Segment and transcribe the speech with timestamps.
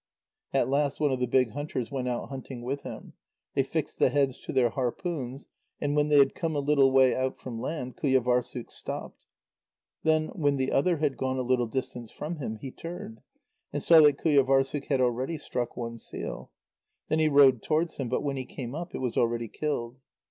[0.51, 3.13] At last one of the big hunters went out hunting with him.
[3.53, 5.45] They fixed the heads to their harpoons,
[5.79, 9.27] and when they had come a little way out from land, Qujâvârssuk stopped.
[10.01, 13.21] Then when the other had gone a little distance from him, he turned,
[13.71, 16.49] and saw that Qujâvârssuk had already struck one seal.
[17.09, 19.99] Then he rowed towards him, but when he came up, it was already killed.